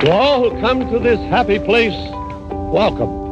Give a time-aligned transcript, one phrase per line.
[0.00, 1.96] To all who come to this happy place,
[2.50, 3.25] welcome.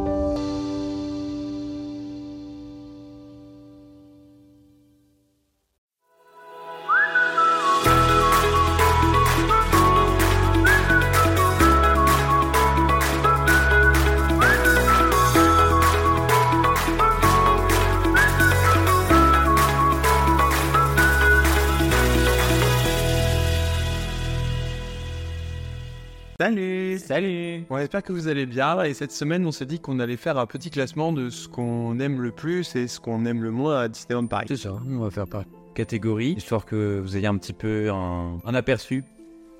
[27.94, 30.16] Salut On espère que vous allez bien et cette semaine on s'est dit qu'on allait
[30.16, 33.52] faire un petit classement de ce qu'on aime le plus et ce qu'on aime le
[33.52, 34.46] moins à Disneyland Paris.
[34.48, 35.44] C'est ça, on va faire par
[35.76, 39.04] catégorie, histoire que vous ayez un petit peu un, un aperçu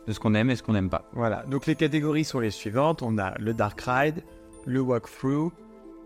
[0.09, 1.09] de ce qu'on aime et ce qu'on n'aime pas.
[1.13, 3.03] Voilà, donc les catégories sont les suivantes.
[3.03, 4.25] On a le Dark Ride,
[4.67, 5.53] le Walkthrough,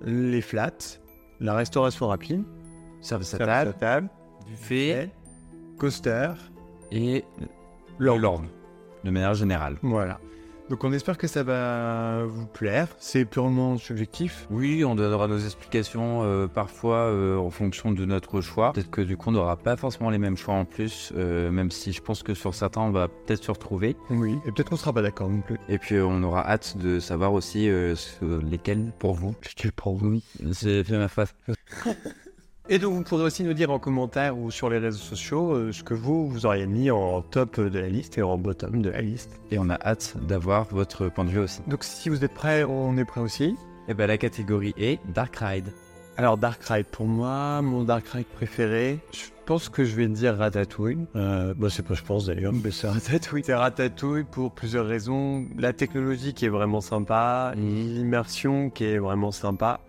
[0.05, 1.01] les Flats,
[1.41, 2.45] la restauration rapide,
[3.01, 4.11] Service à table, table,
[4.47, 5.09] buffet
[5.79, 6.33] coaster,
[6.93, 7.25] et
[7.99, 8.45] l'ordre,
[9.03, 9.79] de manière générale.
[9.81, 10.21] Voilà.
[10.71, 12.89] Donc on espère que ça va vous plaire.
[12.99, 14.47] C'est purement subjectif.
[14.51, 18.73] Oui, on donnera nos explications euh, parfois euh, en fonction de notre choix.
[18.75, 21.71] Peut-être que du coup on n'aura pas forcément les mêmes choix en plus, euh, même
[21.71, 23.97] si je pense que sur certains on va peut-être se retrouver.
[24.11, 24.37] Oui.
[24.47, 25.59] Et peut-être qu'on sera pas d'accord non plus.
[25.71, 29.35] Et puis euh, on aura hâte de savoir aussi euh, ce- lesquels pour vous.
[29.45, 30.21] Lesquels pour vous?
[30.53, 31.35] C'est fait ma face.
[32.71, 35.73] Et donc vous pourrez aussi nous dire en commentaire ou sur les réseaux sociaux euh,
[35.73, 38.91] ce que vous, vous auriez mis en top de la liste et en bottom de
[38.91, 39.41] la liste.
[39.51, 41.63] Et on a hâte d'avoir votre point de vue aussi.
[41.67, 43.57] Donc si vous êtes prêts, on est prêts aussi.
[43.89, 45.73] Et ben la catégorie est Dark Ride.
[46.19, 50.37] Alors Dark Ride pour moi, mon Dark Ride préféré, je pense que je vais dire
[50.37, 50.99] Ratatouille.
[51.17, 53.45] Euh, bah c'est pas je pense d'ailleurs, mais c'est Ratatouille.
[53.47, 55.47] C'est Ratatouille pour plusieurs raisons.
[55.57, 59.81] La technologie qui est vraiment sympa, l'immersion qui est vraiment sympa.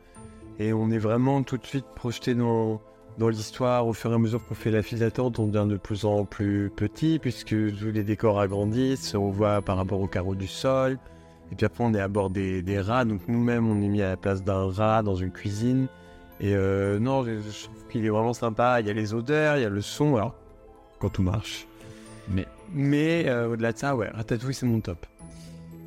[0.60, 2.82] Et on est vraiment tout de suite projeté dans,
[3.18, 3.88] dans l'histoire.
[3.88, 6.26] Au fur et à mesure qu'on fait la file d'attente, on devient de plus en
[6.26, 9.16] plus petit puisque tous les décors agrandissent.
[9.16, 11.00] On voit par rapport au carreau du sol.
[11.52, 13.06] Et puis après, on est à bord des, des rats.
[13.06, 15.88] Donc nous-mêmes, on est mis à la place d'un rat dans une cuisine.
[16.42, 18.82] Et euh, non, je, je trouve qu'il est vraiment sympa.
[18.82, 20.18] Il y a les odeurs, il y a le son.
[20.18, 20.36] Alors,
[21.00, 21.68] quand tout marche.
[22.30, 25.06] Mais Mais euh, au-delà de ça, ouais, Ratatouille, c'est mon top.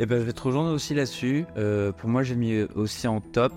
[0.01, 1.45] Et ben je vais te rejoindre aussi là-dessus.
[1.59, 3.53] Euh, pour moi j'ai mis aussi en top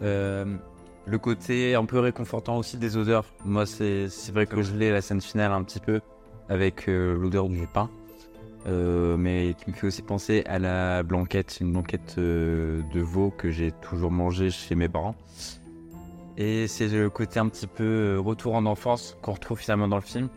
[0.00, 3.24] le côté un peu réconfortant aussi des odeurs.
[3.44, 6.00] Moi c'est vrai que je l'ai la scène finale un petit peu
[6.48, 7.90] avec euh, l'odeur du pain.
[8.66, 13.30] Euh, mais qui me fait aussi penser à la blanquette, une blanquette euh, de veau
[13.30, 15.14] que j'ai toujours mangé chez mes parents.
[16.38, 19.96] Et c'est le côté un petit peu euh, retour en enfance qu'on retrouve finalement dans
[19.96, 20.28] le film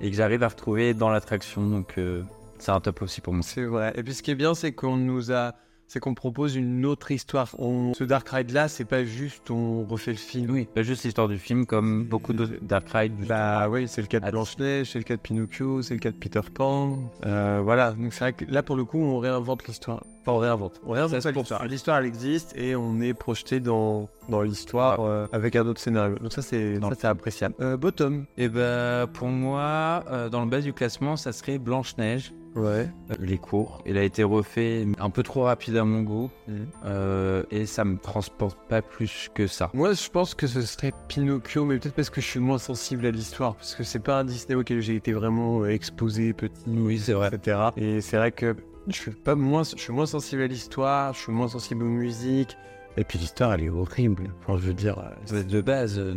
[0.00, 1.66] et que j'arrive à retrouver dans l'attraction.
[1.66, 2.22] Donc euh,
[2.58, 3.42] c'est un top aussi pour moi.
[3.42, 3.92] C'est vrai.
[3.96, 5.54] Et puis ce qui est bien, c'est qu'on nous a.
[5.92, 7.54] C'est qu'on propose une autre histoire.
[7.58, 7.92] On...
[7.92, 10.50] Ce Dark Ride là, c'est pas juste on refait le film.
[10.50, 13.12] Oui, pas juste l'histoire du film, comme beaucoup de Dark Ride.
[13.28, 16.00] Bah oui, c'est le cas de Ah, Blanche-Neige, c'est le cas de Pinocchio, c'est le
[16.00, 16.98] cas de Peter Pan.
[17.26, 20.02] Euh, voilà, donc c'est vrai que là pour le coup, on réinvente l'histoire.
[20.22, 20.80] Enfin, on réinvente.
[20.86, 21.66] On réinvente l'histoire.
[21.66, 26.16] L'histoire, elle existe et on est projeté dans, dans l'histoire euh, avec un autre scénario.
[26.20, 27.54] Donc ça, c'est Dans ça, c'est appréciable.
[27.60, 28.24] Euh, bottom.
[28.38, 32.32] Et bah pour moi, euh, dans le bas du classement, ça serait Blanche-Neige.
[32.54, 32.88] Ouais.
[33.18, 33.82] Les cours.
[33.86, 36.30] Il a été refait un peu trop rapide à mon goût.
[36.48, 36.66] Mhm.
[36.84, 39.70] euh, et ça me transporte pas plus que ça.
[39.74, 43.06] Moi, je pense que ce serait Pinocchio, mais peut-être parce que je suis moins sensible
[43.06, 46.52] à l'histoire, parce que c'est pas un Disney auquel j'ai été vraiment exposé petit.
[46.66, 47.30] Oui, c'est vrai.
[47.32, 47.58] etc.
[47.76, 48.54] Et c'est vrai que
[48.88, 51.88] je suis pas moins, je suis moins sensible à l'histoire, je suis moins sensible aux
[51.88, 52.56] musiques.
[52.98, 54.30] Et puis l'histoire, elle est horrible.
[54.42, 54.98] Enfin, je veux dire,
[55.32, 56.14] euh, De base, euh,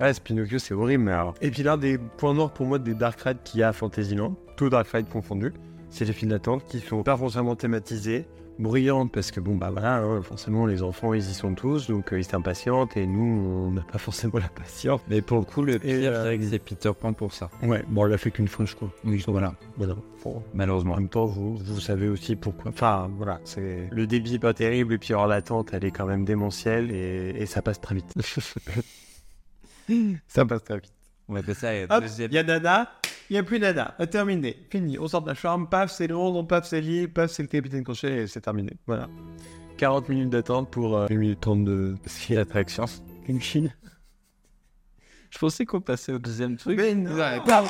[0.00, 1.04] ouais, ce Pinocchio, c'est horrible.
[1.04, 1.34] Mais alors.
[1.40, 3.72] Et puis l'un des points noirs pour moi des Dark Rides qu'il y a à
[3.72, 5.52] Fantasyland, tout Dark Ride confondu,
[5.90, 8.26] c'est les files d'attente qui sont pas forcément thématisées,
[8.58, 12.12] bruyantes parce que bon bah voilà, hein, forcément les enfants ils y sont tous, donc
[12.12, 15.00] euh, ils s'impatientent et nous on n'a pas forcément la patience.
[15.08, 17.32] mais pour le coup, le pire, Et, euh, c'est vrai que c'est Peter Pan pour
[17.32, 17.50] ça.
[17.62, 18.90] Ouais, bon, on l'a fait qu'une fois, je crois.
[19.04, 19.54] Oui, voilà.
[19.76, 19.94] Voilà.
[20.22, 20.94] Bon, Malheureusement.
[20.94, 22.70] En même temps, vous, vous savez aussi pourquoi.
[22.70, 26.24] Enfin, voilà, c'est le débit pas terrible et puis alors l'attente, elle est quand même
[26.24, 28.12] démentielle et, et ça passe très vite.
[30.26, 30.92] ça passe très vite.
[31.28, 32.30] On va appeler ça Hop, deuxième.
[32.30, 32.90] il y a Nana,
[33.30, 33.94] il n'y a plus Nana.
[33.98, 34.98] Ah, Terminé, fini.
[34.98, 37.82] On sort de la chambre, paf, c'est Londres, paf, c'est Lille, paf, c'est le capitaine
[37.82, 38.72] Crochet et c'est terminé.
[38.86, 39.08] Voilà.
[39.78, 42.84] 40 minutes d'attente pour euh, 1 minute 30 de C'est l'attraction.
[43.26, 43.72] une Chine.
[45.30, 46.76] Je pensais qu'on passait au deuxième truc.
[46.78, 47.10] Mais non,
[47.44, 47.68] pardon.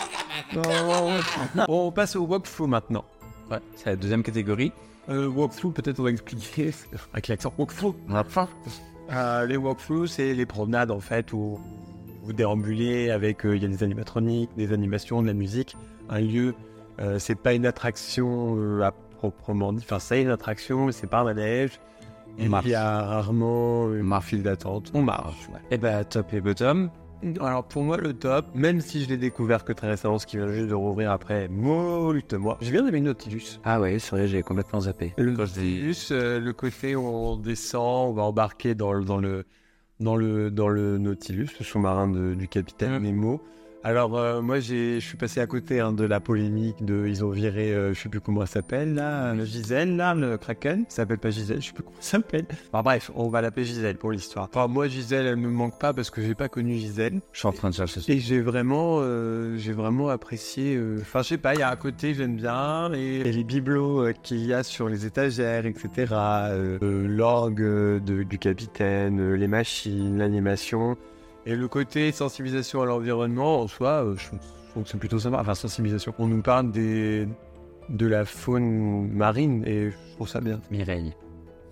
[0.54, 3.04] Non, On passe au walkthrough maintenant.
[3.50, 4.70] Ouais, c'est la deuxième catégorie.
[5.08, 6.72] Euh, walkthrough, peut-être on va expliquer
[7.12, 7.94] avec l'accent walkthrough.
[8.10, 8.48] Enfin.
[9.10, 11.58] Euh, les walkthroughs, c'est les promenades en fait où
[12.24, 15.76] vous déambulez avec, euh, il y a des animatroniques, des animations, de la musique,
[16.08, 16.54] un lieu.
[17.00, 19.82] euh, c'est pas une attraction euh, à proprement dit.
[19.84, 21.80] Enfin, c'est une attraction, mais c'est pas un manège.
[22.38, 24.90] Il y a rarement une file d'attente.
[24.94, 25.48] On marche.
[25.52, 25.60] ouais.
[25.70, 26.90] Et bah top et bottom.
[27.40, 30.36] Alors pour moi, le top, même si je l'ai découvert que très récemment, ce qui
[30.36, 33.60] vient juste de rouvrir après moult mois, je viens d'aimer Nautilus.
[33.64, 35.14] Ah ouais, c'est vrai, j'ai complètement zappé.
[35.16, 39.46] Le Nautilus, euh, le côté où on descend, on va embarquer dans le
[40.04, 43.02] dans le dans le Nautilus, le sous-marin du capitaine Mm.
[43.02, 43.42] Nemo.
[43.86, 47.22] Alors euh, moi j'ai je suis passé à côté hein, de la polémique de ils
[47.22, 50.86] ont viré euh, je sais plus comment elle s'appelle là le Gisèle là le Kraken
[50.88, 53.66] ça s'appelle pas Gisèle je sais plus comment ça s'appelle enfin bref on va l'appeler
[53.66, 56.76] Gisèle pour l'histoire enfin moi Gisèle elle me manque pas parce que j'ai pas connu
[56.76, 58.10] Gisèle Je suis en train de chercher ça.
[58.10, 60.76] et j'ai vraiment, euh, j'ai vraiment apprécié.
[60.76, 63.44] euh, Enfin, je sais pas, il y a un côté j'aime bien et, et les
[63.44, 65.88] bibelots euh, qu'il y a sur les étagères, etc.
[66.14, 70.96] euh, euh, L'orgue euh, du capitaine, euh, les machines, l'animation
[71.46, 74.98] et le côté sensibilisation à l'environnement en soi, euh, je, trouve- je trouve que c'est
[74.98, 75.38] plutôt sympa.
[75.40, 76.14] Enfin, sensibilisation.
[76.18, 77.28] On nous parle des
[77.90, 80.60] de la faune marine et je trouve ça bien.
[80.70, 81.12] Mireille.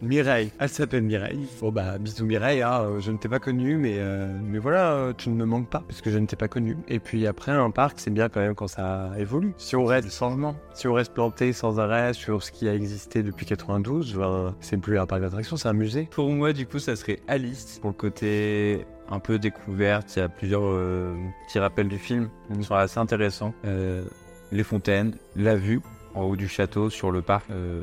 [0.03, 1.47] Mireille, elle s'appelle Mireille.
[1.61, 5.13] Bon bah bisous Mireille, hein, euh, je ne t'ai pas connue, mais, euh, mais voilà,
[5.17, 6.77] tu ne me manques pas, parce que je ne t'ai pas connue.
[6.89, 9.55] Et puis après, un parc, c'est bien quand même quand ça évolue.
[9.59, 10.57] Si on reste, changement.
[10.75, 14.77] si on reste planté sans arrêt sur ce qui a existé depuis 92, ben, c'est
[14.77, 16.09] plus un parc d'attractions, c'est un musée.
[16.11, 17.79] Pour moi, du coup, ça serait Alice.
[17.81, 21.15] Pour le côté un peu découverte, il y a plusieurs euh,
[21.47, 23.55] petits rappels du film qui sont assez intéressants.
[23.65, 24.05] Euh,
[24.51, 25.81] les fontaines, la vue
[26.15, 27.49] en haut du château sur le parc.
[27.51, 27.83] euh,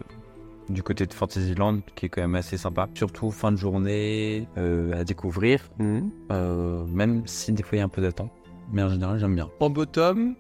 [0.70, 2.88] du côté de Fantasyland, qui est quand même assez sympa.
[2.94, 7.86] Surtout fin de journée euh, à découvrir, euh, même si des fois il y a
[7.86, 8.32] un peu d'attente.
[8.72, 9.50] Mais en général, j'aime bien.
[9.60, 10.36] En bottom,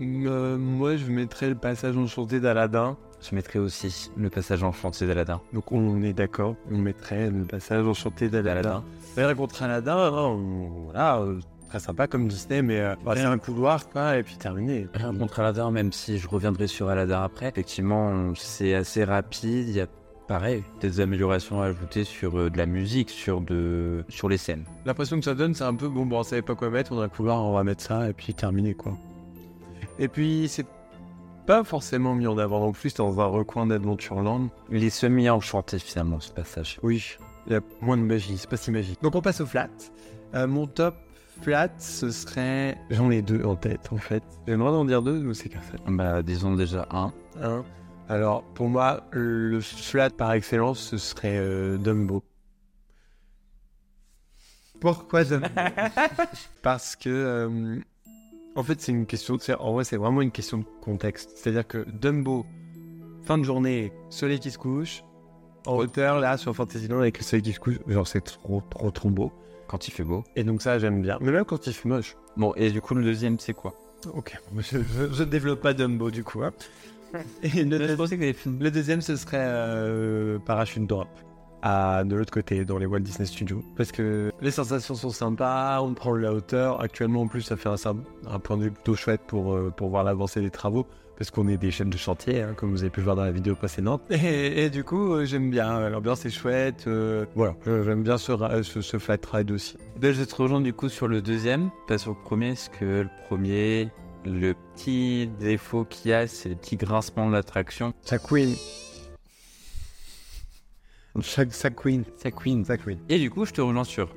[0.00, 2.96] euh, moi je mettrais le passage enchanté d'Aladin.
[3.20, 5.40] Je mettrais aussi le passage en chantier d'Aladin.
[5.52, 8.84] Donc on est d'accord, on mettrait le passage enchanté d'Aladin.
[9.14, 13.22] C'est contre Aladdin, hein, on- voilà, euh, très sympa comme Disney, mais euh, bah, c'est
[13.24, 14.86] un couloir quoi, et puis terminé.
[14.94, 17.48] Rien contre Aladdin, même si je reviendrai sur Aladdin après.
[17.48, 19.68] Effectivement, c'est assez rapide.
[19.68, 19.86] Il y a
[20.28, 24.64] pareil des améliorations à ajouter sur euh, de la musique, sur de sur les scènes.
[24.86, 27.00] L'impression que ça donne, c'est un peu bon, bon, on savait pas quoi mettre, on
[27.00, 28.92] a un couloir, on va mettre ça, et puis terminé quoi.
[29.98, 30.66] Et puis c'est
[31.48, 34.50] pas forcément mis en avant non plus dans un recoin d'Adventureland.
[34.70, 36.78] Il est semi enchanté finalement ce passage.
[36.82, 37.16] Oui,
[37.46, 39.00] il y a moins de magie, c'est pas si magique.
[39.00, 39.70] Donc on passe au flat.
[40.34, 40.94] Euh, mon top
[41.40, 42.76] flat, ce serait.
[42.90, 44.22] J'en ai deux en tête en fait.
[44.46, 45.80] J'ai le droit d'en dire deux ou c'est qu'un seul?
[45.88, 47.14] Bah disons déjà un.
[47.42, 47.64] Hein
[48.10, 52.22] Alors, pour moi, le flat par excellence, ce serait euh, Dumbo.
[54.82, 55.48] Pourquoi Dumbo?
[56.62, 57.80] Parce que, euh,
[58.58, 59.38] en fait, c'est une question.
[59.60, 61.30] En vrai, c'est vraiment une question de contexte.
[61.36, 62.44] C'est-à-dire que Dumbo,
[63.22, 65.02] fin de journée, soleil qui se couche,
[65.66, 68.90] en hauteur, là, sur Fantasyland, avec le soleil qui se couche, genre, c'est trop, trop,
[68.90, 69.32] trop beau.
[69.68, 70.24] Quand il fait beau.
[70.34, 71.18] Et donc, ça, j'aime bien.
[71.20, 72.16] Mais même quand il fait moche.
[72.36, 73.74] Bon et du coup le deuxième c'est quoi?
[74.14, 76.42] Ok, je, je, je développe pas Dumbo, du coup.
[76.42, 76.52] hein.
[77.42, 81.08] Et le, Je pensais que t'avais fait- Le deuxième, ce serait euh, Parachute Drop.
[81.62, 83.62] À, de l'autre côté, dans les Walt Disney Studios.
[83.76, 86.80] Parce que les sensations sont sympas, on prend de la hauteur.
[86.80, 87.74] Actuellement, en plus, ça fait un,
[88.30, 90.86] un point de vue plutôt chouette pour, euh, pour voir l'avancée des travaux.
[91.16, 93.32] Parce qu'on est des chefs de chantier, hein, comme vous avez pu voir dans la
[93.32, 94.02] vidéo précédente.
[94.10, 95.88] Et, et du coup, euh, j'aime bien.
[95.90, 96.84] L'ambiance est chouette.
[96.86, 98.32] euh, voilà, Euh, j'aime bien ce,
[98.62, 99.76] ce, ce flat ride aussi.
[100.00, 102.68] Ben, je vais te rejoindre du coup sur le deuxième, pas sur le premier, parce
[102.68, 103.88] que le premier,
[104.24, 107.94] le petit défaut qu'il y a, c'est le petit grincement de l'attraction.
[108.02, 108.54] Sa queen.
[111.22, 112.04] Chaque, sa queen.
[112.16, 112.64] Ça queen.
[112.64, 112.98] Sa queen.
[113.08, 114.08] Et du coup, je te rejoins sur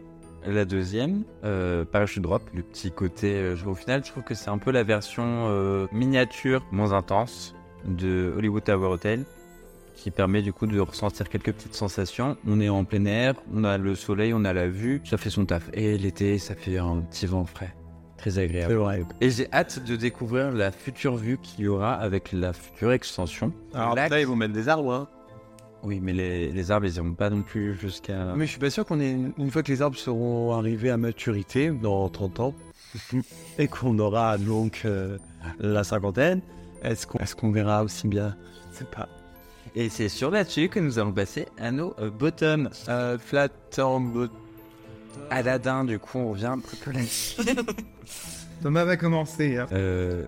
[0.46, 3.34] la deuxième, euh, Parachute Drop, le petit côté.
[3.36, 7.54] euh, au final, je trouve que c'est un peu la version euh, miniature, moins intense,
[7.86, 9.24] de Hollywood Tower Hotel,
[9.96, 12.38] qui permet du coup de ressentir quelques petites sensations.
[12.48, 15.30] On est en plein air, on a le soleil, on a la vue, ça fait
[15.30, 15.70] son taf.
[15.74, 17.76] Et l'été, ça fait un petit vent frais.
[18.18, 18.74] Très agréable.
[18.76, 19.04] Vrai.
[19.20, 23.52] Et j'ai hâte de découvrir la future vue qu'il y aura avec la future extension.
[23.74, 25.08] Alors Là, là, ils vont mettre des arbres, hein.
[25.84, 28.34] Oui, mais les, les arbres, ils iront pas non plus jusqu'à.
[28.36, 30.98] Mais je suis pas sûr qu'on ait, une fois que les arbres seront arrivés à
[30.98, 32.54] maturité, dans 30 ans,
[33.58, 35.18] et qu'on aura donc euh,
[35.60, 36.42] la cinquantaine,
[36.84, 38.36] est-ce qu'on est qu'on verra aussi bien?
[38.74, 39.10] Je sais pas.
[39.76, 42.70] Et c'est sur là-dessus que nous allons passer à nos euh, bottoms.
[42.90, 44.28] Euh, flat en bot-
[45.30, 47.00] Aladdin, du coup, on revient un peu là.
[48.62, 49.58] Thomas va commencer.
[49.58, 49.68] hein.
[49.72, 50.26] Euh,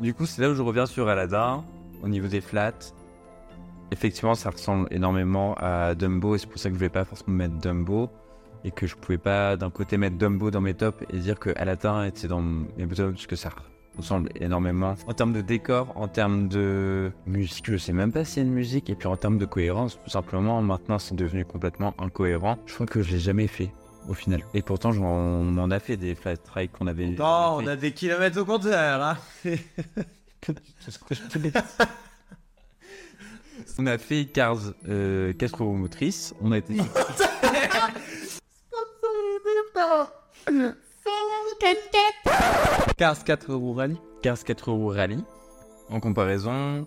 [0.00, 1.64] du coup, c'est là où je reviens sur Aladdin,
[2.02, 2.72] au niveau des flats.
[3.92, 7.36] Effectivement, ça ressemble énormément à Dumbo, et c'est pour ça que je voulais pas forcément
[7.36, 8.10] mettre Dumbo.
[8.64, 11.50] Et que je pouvais pas d'un côté mettre Dumbo dans mes tops et dire que
[11.56, 13.50] Aladdin était dans mes bottoms, parce que ça
[13.98, 14.94] ressemble énormément.
[15.06, 18.48] En termes de décor, en termes de musique, je sais même pas s'il y a
[18.48, 22.56] une musique, et puis en termes de cohérence, tout simplement, maintenant c'est devenu complètement incohérent.
[22.64, 23.72] Je crois que je l'ai jamais fait.
[24.08, 24.40] Au final.
[24.52, 27.06] Et pourtant, on en a fait des flat rides qu'on avait.
[27.06, 27.64] Non, fait.
[27.64, 29.16] on a des kilomètres au compteur, hein
[33.78, 36.34] On a fait Cars euh, 4 roues motrices.
[36.40, 36.76] On a été.
[42.96, 43.96] Cars 4 roues rallye.
[44.22, 45.24] Cars 4 roues rallye.
[45.90, 46.86] En comparaison,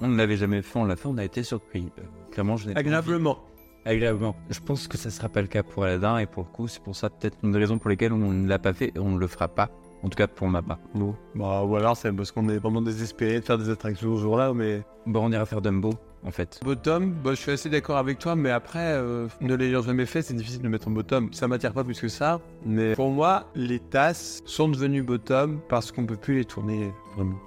[0.00, 1.90] on ne l'avait jamais fait, on l'a fait, on a été surpris.
[1.98, 3.38] Euh, clairement, je n'ai Agréablement.
[3.84, 4.36] Agréablement.
[4.50, 6.82] Je pense que ça sera pas le cas pour Aladdin et pour le coup, c'est
[6.82, 9.10] pour ça peut-être une des raisons pour lesquelles on ne l'a pas fait et on
[9.10, 9.70] ne le fera pas.
[10.02, 10.78] En tout cas pour ma part.
[10.94, 11.16] Non.
[11.34, 14.52] Bah, ou alors c'est parce qu'on est vraiment désespéré de faire des attractions ce jour-là,
[14.52, 14.82] mais.
[15.06, 15.90] Bon, on ira faire Dumbo
[16.24, 16.60] en fait.
[16.64, 20.22] Bottom, bah, je suis assez d'accord avec toi, mais après, euh, ne l'ayant jamais fait,
[20.22, 21.32] c'est difficile de mettre en bottom.
[21.32, 25.92] Ça m'attire pas plus que ça, mais pour moi, les tasses sont devenues bottom parce
[25.92, 27.38] qu'on peut plus les tourner vraiment.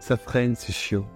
[0.00, 1.06] Ça freine, c'est chiant.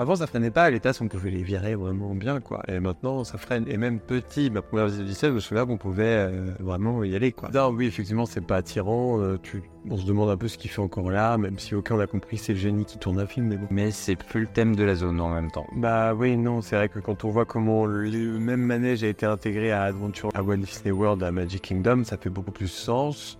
[0.00, 2.62] Avant, ça freinait pas, les tasses, on pouvait les virer vraiment bien, quoi.
[2.68, 3.66] Et maintenant, ça freine.
[3.68, 7.04] Et même petit, ma première visite du 17, je me souviens qu'on pouvait euh, vraiment
[7.04, 7.50] y aller, quoi.
[7.52, 9.20] Non, oui, effectivement, c'est pas attirant.
[9.20, 9.62] euh, tu...
[9.90, 12.38] On se demande un peu ce qu'il fait encore là, même si aucun n'a compris,
[12.38, 13.66] c'est le génie qui tourne un film, mais bon.
[13.70, 15.66] Mais c'est plus le thème de la zone en même temps.
[15.76, 19.26] Bah oui, non, c'est vrai que quand on voit comment le même manège a été
[19.26, 23.39] intégré à Adventure, à Walt Disney World, à Magic Kingdom, ça fait beaucoup plus sens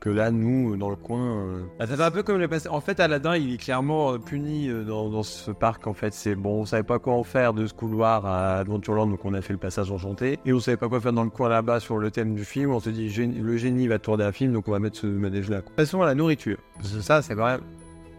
[0.00, 1.20] que là, nous, dans le coin.
[1.20, 1.62] euh.
[1.80, 2.68] Ah, ça fait un peu comme le passé.
[2.68, 5.86] En fait, Aladdin, il est clairement euh, puni euh, dans, dans ce parc.
[5.88, 9.06] En fait, c'est bon, on savait pas quoi en faire de ce couloir à Adventureland,
[9.08, 10.38] donc on a fait le passage enchanté.
[10.46, 12.70] Et on savait pas quoi faire dans le coin là-bas sur le thème du film.
[12.70, 15.06] On s'est dit, Génie- le génie va tourner un film, donc on va mettre ce
[15.08, 15.62] manège-là.
[15.76, 16.58] Passons à la nourriture.
[16.76, 17.60] Parce que ça, c'est quand même,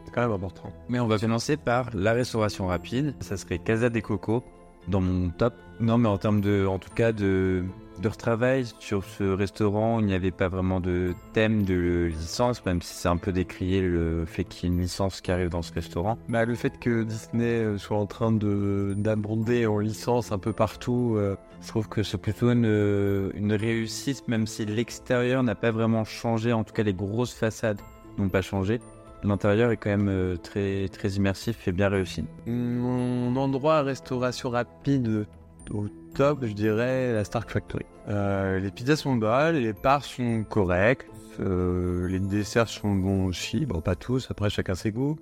[0.05, 0.73] c'est quand même important.
[0.89, 3.15] Mais on va commencer par la restauration rapide.
[3.21, 4.43] Ça serait Casa des Cocos
[4.89, 5.53] dans mon top.
[5.79, 7.63] Non, mais en termes de, en tout cas, de,
[8.01, 12.81] de retravail sur ce restaurant, il n'y avait pas vraiment de thème de licence, même
[12.81, 15.61] si c'est un peu décrié le fait qu'il y ait une licence qui arrive dans
[15.61, 16.17] ce restaurant.
[16.27, 20.53] Bah, le fait que Disney euh, soit en train de d'abonder en licence un peu
[20.53, 25.71] partout, euh, Je trouve que c'est plutôt une, une réussite, même si l'extérieur n'a pas
[25.71, 27.81] vraiment changé, en tout cas les grosses façades
[28.17, 28.79] n'ont pas changé.
[29.23, 32.23] L'intérieur est quand même euh, très, très immersif et bien réussi.
[32.47, 35.25] mon endroit à restauration rapide
[35.71, 35.87] au
[36.19, 37.85] je dirais la Stark Factory.
[38.09, 41.07] Euh, les pizzas sont bonnes, les parts sont correctes,
[41.39, 45.17] euh, les desserts sont bons aussi, bon pas tous, après chacun ses goûts.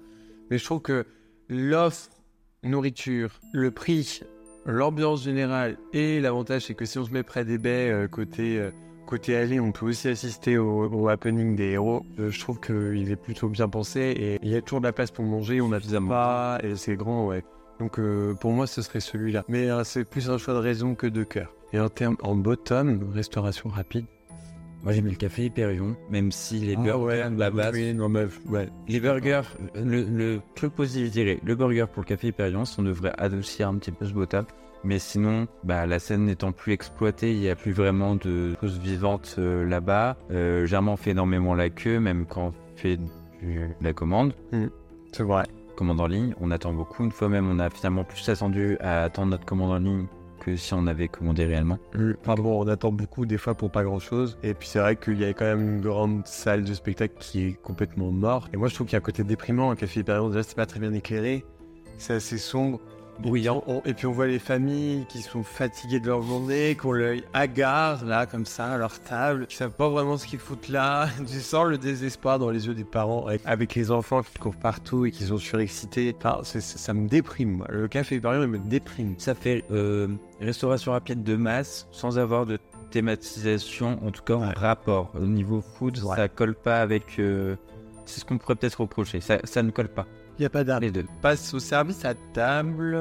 [0.49, 1.05] Mais je trouve que
[1.49, 2.09] l'offre
[2.63, 4.21] nourriture, le prix,
[4.65, 8.59] l'ambiance générale et l'avantage c'est que si on se met près des baies euh, côté
[9.05, 12.05] côté allée, on peut aussi assister au, happening des héros.
[12.17, 15.11] Je trouve qu'il est plutôt bien pensé et il y a toujours de la place
[15.11, 15.61] pour manger.
[15.61, 16.09] On a Suffisamment.
[16.09, 17.41] pas et c'est grand, ouais.
[17.79, 19.43] Donc euh, pour moi, ce serait celui-là.
[19.47, 21.53] Mais euh, c'est plus un choix de raison que de cœur.
[21.73, 24.05] Et en termes en bottom, restauration rapide.
[24.83, 27.93] Moi j'ai mis le café Hyperion, même si les Ah burgers de la base Oui,
[27.93, 28.69] non, mais ouais.
[28.87, 29.41] Les burgers,
[29.75, 33.67] le, le truc positif, je dirais, le burger pour le café Hyperion, on devrait adoucir
[33.67, 34.45] un petit peu ce bottom.
[34.83, 38.79] Mais sinon, bah, la scène n'étant plus exploitée, il n'y a plus vraiment de choses
[38.79, 40.15] vivantes euh, là-bas.
[40.31, 42.97] Euh, Germain fait énormément la queue, même quand on fait
[43.41, 44.33] du- la commande.
[45.11, 45.43] C'est vrai.
[45.77, 47.03] Commande en ligne, on attend beaucoup.
[47.03, 50.07] Une fois même, on a finalement plus attendu à attendre notre commande en ligne
[50.39, 51.77] que si on avait commandé réellement.
[52.21, 54.39] Enfin bon, on attend beaucoup des fois pour pas grand chose.
[54.41, 57.45] Et puis c'est vrai qu'il y a quand même une grande salle de spectacle qui
[57.45, 58.49] est complètement morte.
[58.55, 59.69] Et moi je trouve qu'il y a un côté déprimant.
[59.69, 61.45] Un café Hyperion, déjà c'est pas très bien éclairé.
[61.99, 62.79] C'est assez sombre.
[63.19, 63.63] Bruyant.
[63.67, 66.91] On- et puis on voit les familles qui sont fatiguées de leur journée, qui ont
[66.91, 70.69] l'œil hagard là comme ça à leur table, qui savent pas vraiment ce qu'ils foutent
[70.69, 71.07] là.
[71.27, 74.55] Tu sens le désespoir dans les yeux des parents avec, avec les enfants qui courent
[74.55, 76.15] partout et qui sont surexcités.
[76.17, 77.57] Enfin, ça me déprime.
[77.57, 77.67] moi.
[77.69, 79.15] Le café Hyperion il me déprime.
[79.17, 80.07] Ça fait euh,
[80.39, 82.59] restauration rapide de masse sans avoir de
[82.91, 84.53] thématisation, en tout cas en Ouais.
[84.55, 85.11] rapport.
[85.15, 86.15] Au niveau food, Ouais.
[86.15, 87.19] ça colle pas avec.
[87.19, 87.55] euh,
[88.05, 89.19] c'est ce qu'on pourrait peut-être reprocher.
[89.21, 90.05] Ça, ça ne colle pas.
[90.37, 90.85] Il n'y a pas d'arbre.
[90.85, 91.05] Les deux.
[91.21, 92.97] passe au service à table.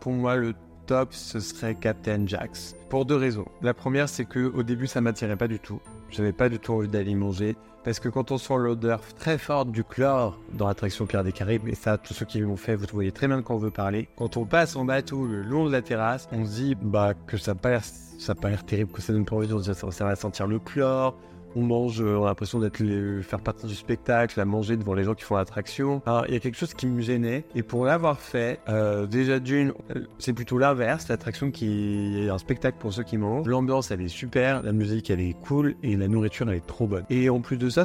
[0.00, 0.54] Pour moi, le
[0.86, 2.74] top, ce serait Captain Jax.
[2.88, 3.44] Pour deux raisons.
[3.60, 5.80] La première, c'est que au début, ça m'attirait pas du tout.
[6.10, 7.54] J'avais pas du tout envie d'aller manger.
[7.84, 11.68] Parce que quand on sent l'odeur très forte du chlore dans l'attraction Pierre des Caraïbes,
[11.68, 13.70] et ça, tous ceux qui l'ont fait, vous voyez très bien de quoi on veut
[13.70, 14.08] parler.
[14.16, 17.36] Quand on passe en bateau le long de la terrasse, on se dit bah, que
[17.36, 20.04] ça n'a pas l'air terrible, que ça donne pas envie, on se dit ça, ça
[20.04, 21.16] va sentir le chlore.
[21.56, 24.94] On mange, euh, on a l'impression d'être les- faire partie du spectacle, à manger devant
[24.94, 26.00] les gens qui font l'attraction.
[26.06, 27.44] Alors, il y a quelque chose qui me gênait.
[27.54, 31.08] Et pour l'avoir fait, euh, déjà d'une, euh, c'est plutôt l'inverse.
[31.08, 33.46] L'attraction qui est un spectacle pour ceux qui mangent.
[33.48, 34.62] L'ambiance, elle est super.
[34.62, 35.74] La musique, elle est cool.
[35.82, 37.04] Et la nourriture, elle est trop bonne.
[37.10, 37.84] Et en plus de ça,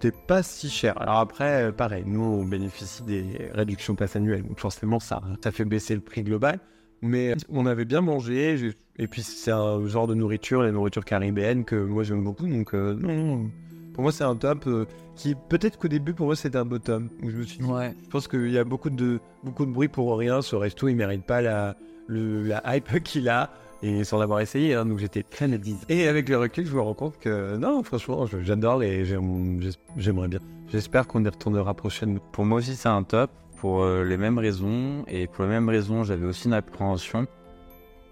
[0.00, 1.00] c'est pas si cher.
[1.00, 5.52] Alors après, euh, pareil, nous on bénéficie des réductions passe annuelles, donc forcément ça, ça
[5.52, 6.58] fait baisser le prix global.
[7.02, 11.64] Mais on avait bien mangé, et puis c'est un genre de nourriture, la nourriture caribéenne
[11.64, 13.50] que moi j'aime beaucoup, donc euh, non,
[13.92, 14.84] pour moi c'est un top euh,
[15.16, 17.92] qui peut-être qu'au début pour moi c'était un bottom, où je me suis dit, Ouais.
[18.04, 20.94] je pense qu'il y a beaucoup de, beaucoup de bruit pour rien, ce resto il
[20.94, 21.74] mérite pas la,
[22.06, 23.50] le- la hype qu'il a.
[23.84, 25.78] Et sans l'avoir essayé, hein, donc j'étais très médise.
[25.88, 29.58] Et avec le recul, je me rends compte que non, franchement, j'adore et j'aime-
[29.96, 30.38] j'aimerais bien.
[30.70, 32.20] J'espère qu'on y retournera prochainement.
[32.30, 35.04] Pour moi aussi, c'est un top pour euh, les mêmes raisons.
[35.06, 37.28] Et pour les mêmes raisons, j'avais aussi une appréhension.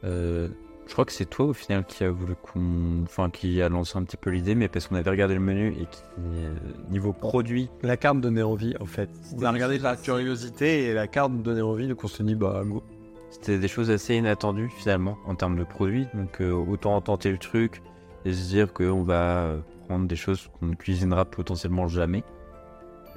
[0.05, 0.47] Euh,
[0.87, 3.99] Je crois que c'est toi au final qui a voulu qu'on, enfin qui a lancé
[3.99, 6.55] un petit peu l'idée, mais parce qu'on avait regardé le menu et qui euh,
[6.89, 9.11] niveau produit, La carte donnait envie, en fait.
[9.37, 12.63] On a regardé par curiosité et la carte donnait envie, donc on s'est dit, bah,
[12.65, 12.85] go.
[13.31, 16.07] c'était des choses assez inattendues finalement en termes de produits.
[16.15, 17.83] Donc euh, autant tenter le truc
[18.25, 19.57] et se dire qu'on va
[19.89, 22.23] prendre des choses qu'on ne cuisinera potentiellement jamais.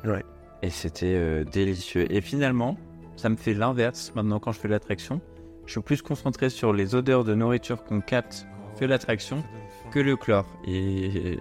[0.03, 0.25] Ouais.
[0.63, 2.09] Et c'était euh, délicieux.
[2.09, 2.77] Et finalement,
[3.17, 5.19] ça me fait l'inverse maintenant quand je fais l'attraction.
[5.65, 9.43] Je suis plus concentré sur les odeurs de nourriture qu'on capte fait l'attraction
[9.91, 10.47] que le chlore.
[10.65, 11.37] Et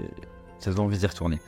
[0.59, 1.39] ça donne envie d'y retourner.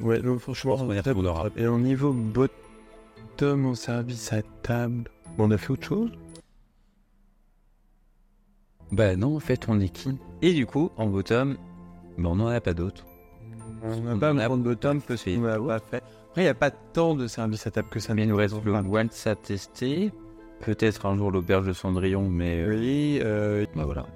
[0.00, 1.50] Ouais, non, franchement, qu'on y retournera.
[1.56, 6.10] Et au niveau bottom au service à table, on a fait autre chose?
[8.92, 10.16] Bah non, en fait, on est qui?
[10.40, 11.58] Et du coup, en bottom,
[12.16, 13.04] bah, on n'en a pas d'autres.
[13.82, 16.02] On n'a pas de bottom parce qu'on n'a pas fait.
[16.30, 18.14] Après, il n'y a pas tant de services à table que ça.
[18.14, 20.12] Mais nous reste le Waltz à tester.
[20.60, 24.06] Peut-être un jour l'auberge de Cendrillon, mais euh, Oui, euh, bah voilà.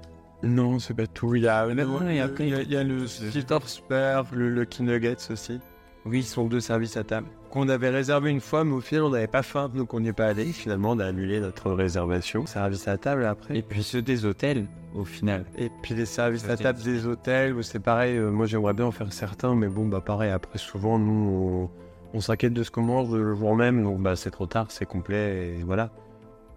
[0.41, 1.35] non, c'est pas tout.
[1.35, 5.59] Il y a, le Spur, le Lucky Nuggets aussi.
[6.05, 7.27] Oui, ils sont deux services à table.
[7.49, 10.09] Qu'on avait réservé une fois, mais au final, on n'avait pas faim, donc on n'y
[10.09, 10.45] est pas allé.
[10.45, 12.45] Finalement, on a annulé notre réservation.
[12.45, 13.57] Service à table après.
[13.57, 15.45] Et puis ceux des hôtels, au final.
[15.57, 18.91] Et puis les services à table des hôtels, c'est pareil, euh, moi j'aimerais bien en
[18.91, 21.84] faire certains, mais bon, bah pareil, après souvent nous on,
[22.15, 24.85] on s'inquiète de ce qu'on mange le jour même, donc bah c'est trop tard, c'est
[24.85, 25.91] complet, et voilà.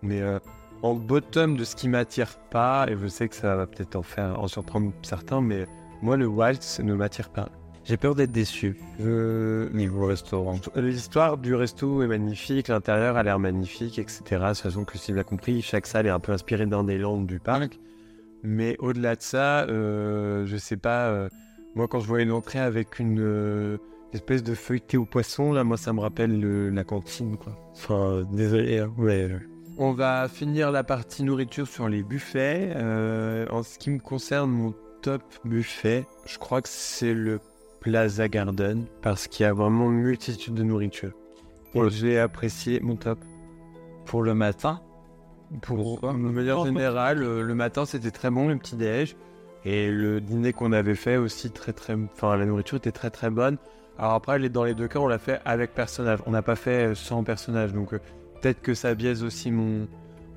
[0.03, 0.38] Mais euh,
[0.83, 4.03] en bottom de ce qui m'attire pas, et je sais que ça va peut-être en
[4.03, 5.67] faire en surprendre certains, mais
[6.00, 7.49] moi le waltz ne m'attire pas.
[7.85, 8.77] J'ai peur d'être déçu.
[9.00, 9.69] Je...
[9.73, 10.61] Niveau restaurant.
[10.77, 14.23] L'histoire du resto est magnifique, l'intérieur a l'air magnifique, etc.
[14.31, 16.99] De toute façon, que Steve l'a compris, chaque salle est un peu inspirée d'un des
[16.99, 17.81] landes du parc.
[18.43, 21.29] Mais au-delà de ça, euh, je sais pas, euh,
[21.75, 23.79] moi quand je vois une entrée avec une euh,
[24.12, 27.53] espèce de feuilleté au poisson, là, moi ça me rappelle le- la cantine, quoi.
[27.73, 29.27] Enfin, désolé, hein, ouais.
[29.27, 29.38] ouais.
[29.79, 32.73] On va finir la partie nourriture sur les buffets.
[32.75, 37.38] Euh, en ce qui me concerne, mon top buffet, je crois que c'est le
[37.81, 41.12] Plaza Garden parce qu'il y a vraiment une multitude de nourriture.
[41.90, 43.21] J'ai apprécié mon top.
[44.05, 44.81] Pour le matin,
[45.62, 49.16] Pour de manière générale, euh, le matin c'était très bon, le petit déj.
[49.64, 51.94] Et le dîner qu'on avait fait aussi très très.
[51.94, 53.57] Enfin, la nourriture était très très bonne.
[53.99, 56.21] Alors après, dans les deux cas, on l'a fait avec personnage.
[56.27, 57.73] On n'a pas fait euh, sans personnage.
[57.73, 57.99] Donc euh,
[58.40, 59.88] peut-être que ça biaise aussi mon,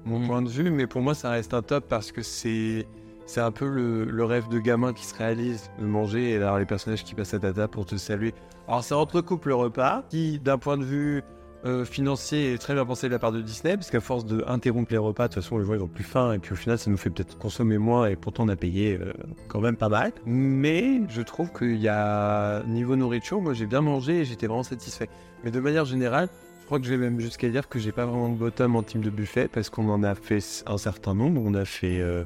[0.05, 0.27] mon Mm.
[0.27, 0.71] point de vue.
[0.71, 2.87] Mais pour moi, ça reste un top parce que c'est.
[3.27, 6.59] C'est un peu le, le rêve de gamin qui se réalise de manger et d'avoir
[6.59, 8.33] les personnages qui passent à ta table pour te saluer.
[8.67, 11.21] Alors ça entrecoupe le repas qui, d'un point de vue
[11.65, 14.43] euh, financier est très bien pensé de la part de Disney, parce qu'à force de
[14.47, 16.55] interrompre les repas, de toute façon, les gens ils ont plus faim, et puis au
[16.55, 19.13] final, ça nous fait peut-être consommer moins, et pourtant on a payé euh,
[19.47, 20.11] quand même pas mal.
[20.25, 24.63] Mais je trouve qu'il y a niveau nourriture, moi j'ai bien mangé et j'étais vraiment
[24.63, 25.09] satisfait.
[25.43, 26.29] Mais de manière générale,
[26.61, 28.83] je crois que je vais même jusqu'à dire que j'ai pas vraiment de bottom en
[28.83, 31.41] team de buffet, parce qu'on en a fait un certain nombre.
[31.43, 32.23] On a fait euh,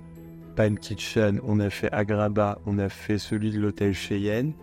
[0.79, 4.53] Kitchen, on a fait Agraba, on a fait celui de l'hôtel Cheyenne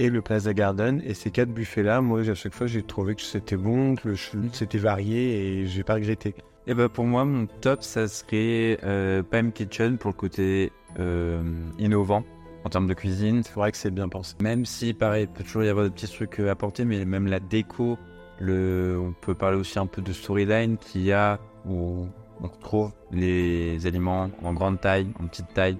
[0.00, 1.02] et le Plaza Garden.
[1.04, 4.14] Et ces quatre buffets-là, moi, à chaque fois, j'ai trouvé que c'était bon, que
[4.52, 6.34] c'était varié et j'ai pas regretté.
[6.66, 11.42] Et bah pour moi, mon top, ça serait euh, Pam Kitchen pour le côté euh,
[11.78, 12.24] innovant
[12.64, 13.42] en termes de cuisine.
[13.42, 14.36] C'est vrai que c'est bien pensé.
[14.40, 17.04] Même si, pareil, il peut toujours y avoir des petits trucs euh, à apporter, mais
[17.04, 17.98] même la déco,
[18.38, 22.06] le, on peut parler aussi un peu de storyline qu'il y a où
[22.40, 25.76] on retrouve les aliments en grande taille, en petite taille,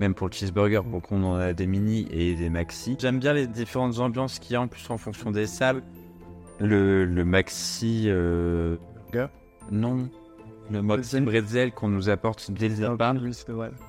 [0.00, 2.96] même pour le cheeseburger, pour qu'on en a des mini et des maxi.
[2.98, 5.82] J'aime bien les différentes ambiances qu'il y a en plus en fonction des salles.
[6.60, 8.04] Le, le maxi.
[8.06, 8.76] Euh,
[9.12, 9.28] Burger?
[9.70, 10.08] Non.
[10.70, 13.16] Le maxi bretzel qu'on nous apporte dès le départ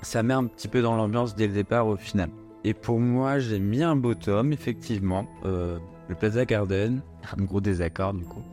[0.02, 2.30] ça met un petit peu dans l'ambiance dès le départ au final.
[2.64, 5.28] Et pour moi, j'ai mis un bottom, effectivement.
[5.46, 7.02] Euh, le Plaza Garden,
[7.38, 8.44] un gros désaccord du coup.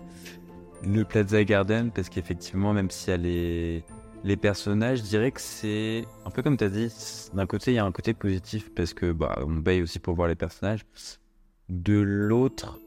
[0.85, 3.83] Le Plaza Garden, parce qu'effectivement, même s'il y a
[4.27, 6.93] les, personnages, je dirais que c'est un peu comme tu as dit.
[7.35, 10.15] D'un côté, il y a un côté positif, parce que bah, on paye aussi pour
[10.15, 10.85] voir les personnages.
[11.69, 12.79] De l'autre,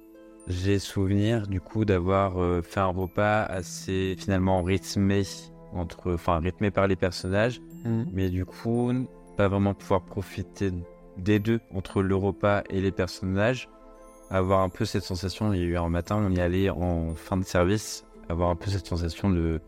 [0.47, 5.23] j'ai souvenir du coup d'avoir euh, fait un repas assez finalement rythmé
[5.73, 8.91] entre, enfin rythmé par les personnages mais du coup,
[9.37, 10.71] pas vraiment pouvoir profiter
[11.17, 13.69] des deux, entre le repas et les personnages.
[14.29, 17.15] Avoir un peu cette sensation, il y a eu un matin, on y allait en
[17.15, 19.59] fin de service, avoir un peu cette sensation de,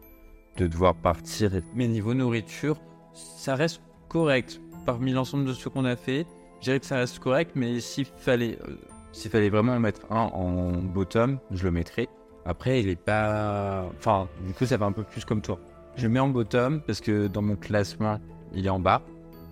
[0.58, 1.52] de devoir partir.
[1.76, 2.78] Mais niveau nourriture,
[3.14, 4.62] ça reste correct.
[4.86, 6.26] Parmi l'ensemble de ce qu'on a fait,
[6.60, 8.76] je dirais que ça reste correct, mais s'il fallait, euh,
[9.12, 12.08] s'il fallait vraiment en mettre un en bottom, je le mettrais.
[12.46, 13.86] Après, il est pas.
[13.98, 15.60] Enfin, du coup, ça va un peu plus comme toi.
[15.96, 18.20] Je le mets en bottom parce que dans mon classement,
[18.54, 19.02] il est en bas.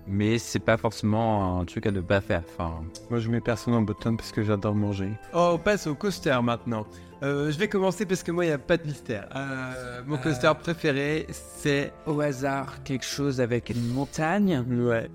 [0.10, 2.42] Mais c'est pas forcément un truc à ne pas faire.
[2.54, 5.10] Enfin, Moi, je mets personne en bottom parce que j'adore manger.
[5.34, 6.86] Oh, on passe au coaster maintenant.
[7.22, 9.28] Euh, je vais commencer parce que moi, il n'y a pas de mystère.
[9.36, 11.92] Euh, mon coaster préféré, c'est.
[12.06, 15.10] au hasard, quelque chose avec une montagne, Ouais.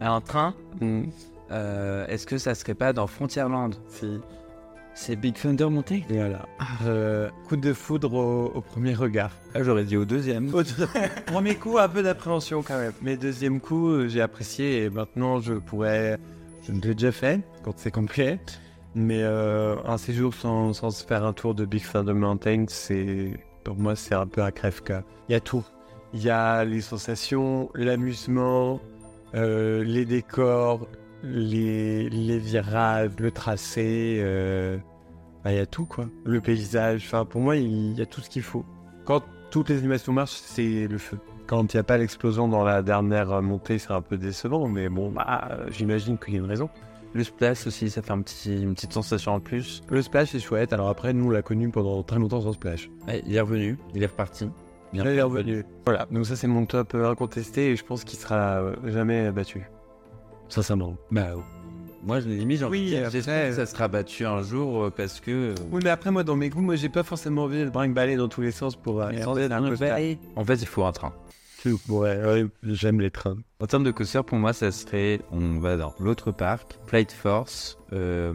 [0.00, 0.54] un train.
[0.80, 1.02] Mm.
[1.50, 3.74] Euh, Est-ce que ça serait pas dans Frontierland?
[3.88, 4.18] Si.
[4.94, 6.46] C'est Big Thunder Mountain Voilà.
[6.84, 9.30] Euh, coup de foudre au, au premier regard.
[9.54, 10.50] Ah, j'aurais dit au deuxième.
[11.26, 12.92] Premier coup, un peu d'appréhension quand même.
[13.00, 16.18] Mais deuxième coup, euh, j'ai apprécié et maintenant je pourrais.
[16.66, 18.38] Je l'ai déjà fait quand c'est complet.
[18.94, 23.32] Mais euh, un séjour sans, sans se faire un tour de Big Thunder Mountain, c'est.
[23.64, 25.04] Pour moi, c'est un peu un crève-cœur.
[25.28, 25.64] Il y a tout.
[26.14, 28.80] Il y a les sensations, l'amusement,
[29.34, 30.86] euh, les décors,
[31.22, 34.20] les, les virages, le tracé.
[34.22, 34.76] euh,
[35.44, 36.06] bah, il y a tout quoi.
[36.24, 37.04] Le paysage.
[37.06, 38.64] Enfin, pour moi, il y a tout ce qu'il faut.
[39.04, 41.18] Quand toutes les animations marchent, c'est le feu.
[41.46, 44.88] Quand il n'y a pas l'explosion dans la dernière montée, c'est un peu décevant, mais
[44.88, 46.70] bon, bah, j'imagine qu'il y a une raison.
[47.14, 49.82] Le splash aussi, ça fait un petit, une petite sensation en plus.
[49.90, 52.88] Le splash est chouette, alors après, nous, on l'a connu pendant très longtemps sans splash.
[53.06, 54.48] Ouais, il est revenu, il est reparti.
[54.94, 55.64] Bien il est revenu.
[55.84, 59.68] Voilà, donc ça, c'est mon top incontesté et je pense qu'il sera jamais battu.
[60.52, 60.96] Sincèrement.
[61.10, 61.28] Bah,
[62.04, 64.42] moi, je limite, j'ai envie Oui, de dire, après, j'espère que ça sera battu un
[64.42, 65.30] jour euh, parce que.
[65.30, 68.16] euh, Oui, mais après, moi, dans mes goûts, moi, j'ai pas forcément envie de Brinque-baller
[68.16, 69.26] dans tous les sens pour euh, un.
[70.36, 71.14] En fait, il faut un train.
[71.88, 73.36] Ouais, ouais, j'aime les trains.
[73.60, 77.78] En termes de coaster, pour moi, ça serait, on va dans l'autre parc, Flight Force.
[77.92, 78.34] euh,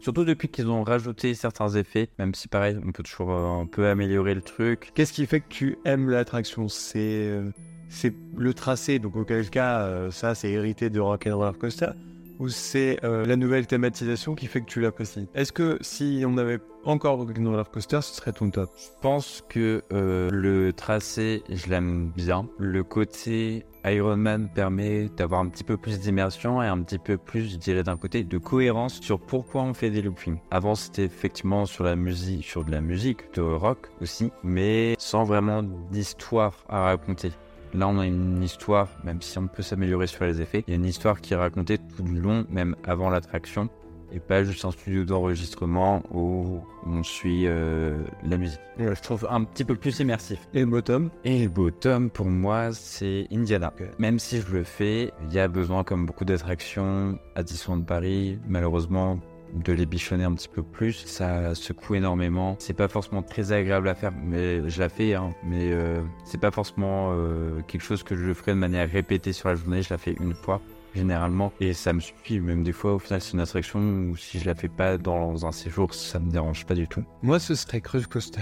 [0.00, 3.88] surtout depuis qu'ils ont rajouté certains effets, même si pareil, on peut toujours un peu
[3.88, 4.92] améliorer le truc.
[4.94, 6.68] Qu'est-ce qui fait que tu aimes l'attraction?
[6.68, 7.50] C'est euh,
[7.88, 11.90] c'est le tracé, donc auquel cas, euh, ça, c'est hérité de Rock'n'Roller Coaster
[12.38, 16.38] ou c'est euh, la nouvelle thématisation qui fait que tu l'apprécies Est-ce que si on
[16.38, 18.70] avait encore Rock'n'Roller Coaster, ce serait ton top?
[18.76, 22.48] Je pense que euh, le tracé, je l'aime bien.
[22.58, 27.16] Le côté Iron Man permet d'avoir un petit peu plus d'immersion et un petit peu
[27.16, 30.38] plus, je dirais d'un côté, de cohérence sur pourquoi on fait des loopings.
[30.50, 35.24] Avant, c'était effectivement sur la musique, sur de la musique, de rock aussi, mais sans
[35.24, 37.32] vraiment d'histoire à raconter.
[37.74, 40.72] Là, on a une histoire, même si on peut s'améliorer sur les effets, il y
[40.74, 43.68] a une histoire qui est racontée tout le long, même avant l'attraction,
[44.12, 48.60] et pas juste un studio d'enregistrement où on suit euh, la musique.
[48.78, 50.48] Je trouve un petit peu plus immersif.
[50.54, 53.72] Et bottom Et le bottom, pour moi, c'est Indiana.
[53.98, 58.38] Même si je le fais, il y a besoin, comme beaucoup d'attractions à Disneyland Paris,
[58.48, 59.18] malheureusement,
[59.54, 60.92] de les bichonner un petit peu plus.
[61.06, 62.56] Ça secoue énormément.
[62.58, 65.34] C'est pas forcément très agréable à faire, mais je la fais, hein.
[65.44, 69.48] Mais euh, c'est pas forcément euh, quelque chose que je ferai de manière répétée sur
[69.48, 69.82] la journée.
[69.82, 70.60] Je la fais une fois
[70.94, 74.38] généralement et ça me suffit même des fois au final c'est une attraction où si
[74.40, 77.54] je la fais pas dans un séjour ça me dérange pas du tout Moi, ce
[77.54, 78.40] serait Crush Coaster.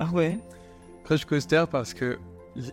[0.00, 0.38] ah ouais?
[1.04, 2.18] Crush Coaster parce que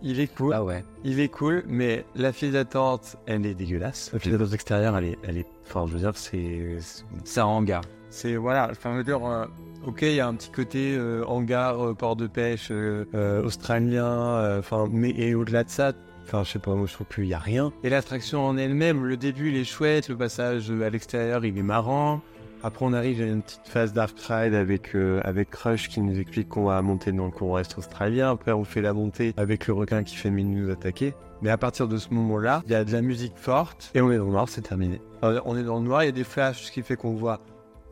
[0.01, 0.53] il- est cool.
[0.53, 4.09] ah ouais Il est cool, mais la file d'attente, elle est dégueulasse.
[4.11, 5.47] La file extérieure, elle est, elle est.
[5.69, 7.39] Enfin, je veux dire, c'est.
[7.39, 8.69] un hangar c'est voilà.
[8.71, 9.45] Enfin, je veux dire, euh,
[9.85, 12.71] ok, il y a un petit côté euh, hangar, euh, port de pêche
[13.43, 17.33] australien, enfin, mais au-delà de ça, enfin, je sais pas, moi je trouve qu'il y
[17.33, 17.71] a rien.
[17.83, 21.63] Et l'attraction en elle-même, le début il est chouette, le passage à l'extérieur il est
[21.63, 22.21] marrant.
[22.61, 26.19] Après, on arrive à une petite phase Dark Ride avec, euh, avec Crush qui nous
[26.19, 28.31] explique qu'on va monter dans le courant australien.
[28.31, 31.13] Après, on fait la montée avec le requin qui fait mine nous attaquer.
[31.41, 34.11] Mais à partir de ce moment-là, il y a de la musique forte Et on
[34.11, 35.01] est dans le noir, c'est terminé.
[35.23, 37.13] Euh, on est dans le noir, il y a des flashs, ce qui fait qu'on
[37.13, 37.39] voit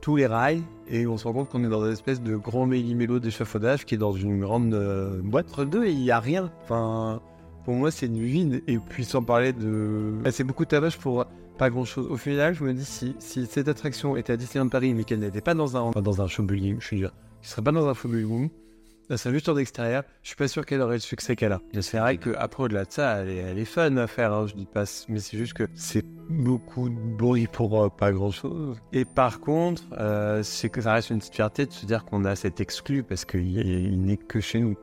[0.01, 2.65] tous les rails et on se rend compte qu'on est dans une espèce de grand
[2.65, 6.51] méli-mélo d'échafaudage qui est dans une grande euh, boîte entre deux il n'y a rien.
[6.63, 7.21] Enfin,
[7.67, 8.63] pour moi, c'est une vide.
[8.67, 10.13] Et puis, sans parler de.
[10.23, 11.25] Bah, c'est beaucoup de tabac pour
[11.57, 12.07] pas grand chose.
[12.09, 15.19] Au final, je me dis, si, si cette attraction était à Disneyland Paris mais qu'elle
[15.19, 15.91] n'était pas dans un.
[15.91, 17.13] Dans un show building, je veux dire.
[17.41, 18.49] qui serait pas dans un room,
[19.09, 21.61] là, c'est juste en extérieur, je suis pas sûr qu'elle aurait le succès qu'elle a.
[21.81, 24.53] C'est vrai qu'après, au-delà de ça, elle est, elle est fun à faire, hein, je
[24.53, 28.77] dis pas, mais c'est juste que C'est beaucoup de bruit pour euh, pas grand-chose.
[28.93, 32.35] Et par contre, euh, c'est que ça reste une fierté de se dire qu'on a
[32.35, 34.75] cet exclu parce qu'il il n'est que chez nous.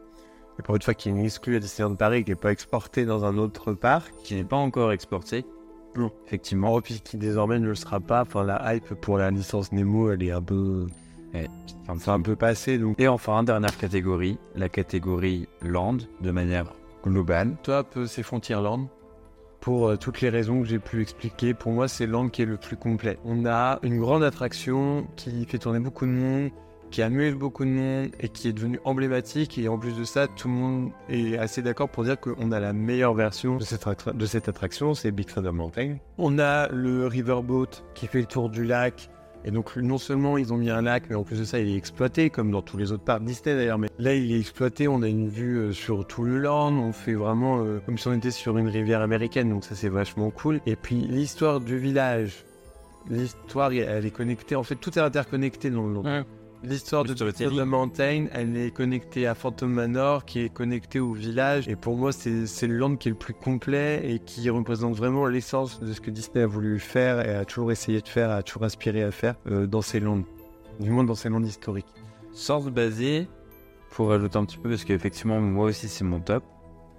[0.58, 3.24] Et pour une fois qu'il une exclu à Disneyland Paris qui n'est pas exporté dans
[3.24, 5.44] un autre parc, qui n'est pas encore exporté.
[5.96, 6.10] Non.
[6.26, 6.74] Effectivement.
[6.74, 8.22] Oh, puis qui désormais ne le sera pas.
[8.22, 10.86] Enfin, la hype pour la licence Nemo, elle est un peu.
[11.82, 13.00] Enfin, C'est un peu passé, donc.
[13.00, 17.56] Et enfin, dernière catégorie, la catégorie land, de manière globale.
[17.62, 18.88] top, euh, c'est Frontierland.
[19.60, 22.46] Pour euh, toutes les raisons que j'ai pu expliquer, pour moi, c'est l'angle qui est
[22.46, 23.18] le plus complet.
[23.24, 26.50] On a une grande attraction qui fait tourner beaucoup de monde,
[26.94, 29.58] qui amuse beaucoup de monde et qui est devenue emblématique.
[29.58, 32.60] Et en plus de ça, tout le monde est assez d'accord pour dire qu'on a
[32.60, 35.96] la meilleure version De cette, attra- de cette attraction, c'est Big Thunder Mountain.
[36.18, 39.10] On a le riverboat qui fait le tour du lac
[39.44, 41.68] Et donc non seulement ils ont mis un lac, mais en plus de ça, il
[41.68, 43.78] est exploité, comme dans tous les autres parcs Disney d'ailleurs.
[43.78, 46.92] Mais là, il est exploité, on a une vue euh, sur tout le land, on
[46.92, 50.30] fait vraiment euh, comme si on était sur une rivière américaine, donc ça c'est vachement
[50.30, 50.60] cool.
[50.64, 52.44] Et puis l'histoire du village,
[53.10, 56.02] l'histoire, elle est connectée, en fait tout est interconnecté dans le land.
[56.64, 57.58] L'histoire de storytelling.
[57.58, 61.68] the Mountain, elle est connectée à Phantom Manor, qui est connectée au village.
[61.68, 64.96] Et pour moi, c'est c'est le land qui est le plus complet et qui représente
[64.96, 68.30] vraiment l'essence de ce que Disney a voulu faire et a toujours essayé de faire,
[68.30, 70.24] a toujours aspiré à faire euh, dans ces lands.
[70.80, 71.86] Du moins dans ces lands historiques.
[72.32, 73.28] Sans se baser,
[73.90, 76.44] pour rajouter un petit peu, parce qu'effectivement, moi aussi, c'est mon top,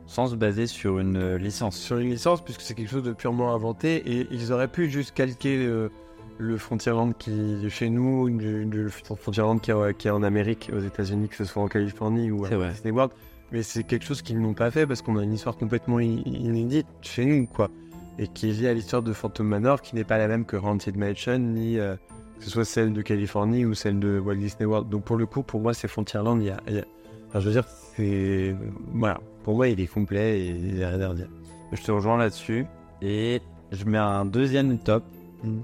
[0.05, 1.77] sans se baser sur une euh, licence.
[1.77, 5.11] Sur une licence, puisque c'est quelque chose de purement inventé, et ils auraient pu juste
[5.13, 5.89] calquer euh,
[6.37, 7.31] le Frontierland qui
[7.65, 11.35] est chez nous, du, du Frontierland qui est, qui est en Amérique, aux États-Unis, que
[11.35, 12.49] ce soit en Californie ou à.
[12.71, 13.11] Disney World.
[13.51, 16.87] Mais c'est quelque chose qu'ils n'ont pas fait parce qu'on a une histoire complètement inédite
[17.01, 17.69] chez nous, quoi.
[18.17, 20.55] Et qui est liée à l'histoire de Phantom Manor, qui n'est pas la même que
[20.57, 21.95] Haunted Mansion, ni euh,
[22.39, 24.89] que ce soit celle de Californie ou celle de Walt Disney World.
[24.89, 26.41] Donc pour le coup, pour moi, c'est Frontierland.
[26.41, 26.85] Il y a, il y a-
[27.27, 28.55] Enfin, je veux dire, c'est.
[28.93, 29.19] Voilà.
[29.43, 31.27] Pour moi, il est complet et il n'y a rien à redire.
[31.71, 32.65] Je te rejoins là-dessus.
[33.01, 35.03] Et je mets un deuxième top.
[35.43, 35.59] Mm.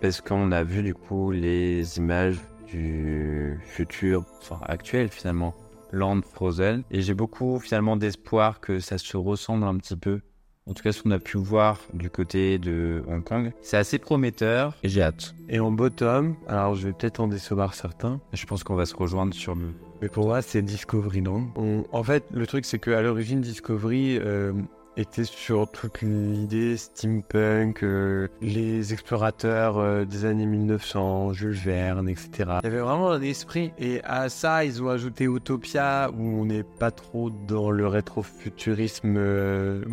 [0.00, 5.54] Parce qu'on a vu du coup les images du futur, enfin actuel finalement,
[5.92, 6.84] Land Frozen?
[6.90, 10.20] Et j'ai beaucoup finalement d'espoir que ça se ressemble un petit peu.
[10.66, 13.52] En tout cas, ce qu'on a pu voir du côté de Hong Kong.
[13.60, 15.34] C'est assez prometteur et j'ai hâte.
[15.48, 18.94] Et en bottom, alors je vais peut-être en décevoir certains, Je pense qu'on va se
[18.94, 19.72] rejoindre sur le.
[20.00, 21.48] mais pour moi, c'est Discoveryland.
[21.56, 24.52] On- En fait, le truc, c'est qu'à l'origine, Discovery euh,
[24.96, 32.30] était sur toute l'idée steampunk, euh, les explorateurs euh, des années 1900, Jules Verne, etc.
[32.62, 33.72] Il y avait vraiment un esprit.
[33.78, 39.16] Et à ça, ils ont ajouté Utopia, où on n'est pas trop dans le rétrofuturisme.
[39.16, 39.84] euh,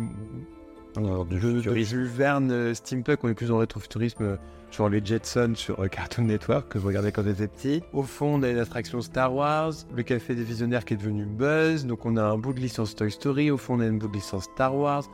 [0.96, 4.22] alors, de, de Jules Verne, euh, steampunk, on est plus dans le rétrofuturisme.
[4.22, 4.36] euh,
[4.70, 7.82] genre les Jetsons sur euh, Cartoon Network que je regardais quand j'étais petit.
[7.92, 11.24] Au fond, on a une attraction Star Wars, le café des visionnaires qui est devenu
[11.24, 13.98] Buzz, donc on a un bout de licence Toy Story, au fond on a une
[13.98, 15.04] bout de licence Star Wars.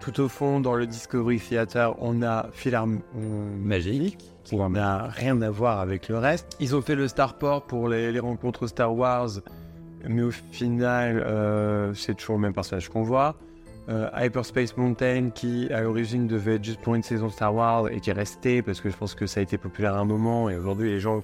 [0.00, 4.18] Tout au fond, dans le Discovery Theater, on a Philharm euh, Magique.
[4.42, 6.56] qui n'a rien à voir avec le reste.
[6.60, 9.30] Ils ont fait le Starport pour les, les rencontres Star Wars,
[10.06, 13.36] mais au final, euh, c'est toujours le même personnage qu'on voit.
[13.90, 18.00] Euh, Hyperspace Mountain, qui à l'origine devait être juste pour une saison Star Wars et
[18.00, 20.48] qui est resté parce que je pense que ça a été populaire à un moment
[20.48, 21.22] et aujourd'hui les gens